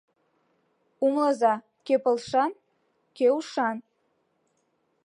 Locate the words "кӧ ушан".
3.17-3.77